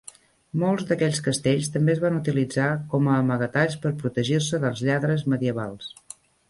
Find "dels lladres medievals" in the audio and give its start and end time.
4.67-5.97